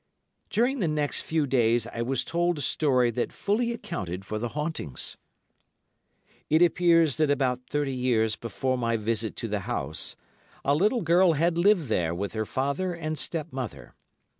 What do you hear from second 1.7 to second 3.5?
I was told a story that